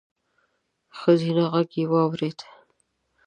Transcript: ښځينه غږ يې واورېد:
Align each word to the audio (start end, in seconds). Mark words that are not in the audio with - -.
ښځينه 0.97 1.45
غږ 1.51 1.69
يې 1.79 1.85
واورېد: 1.91 2.39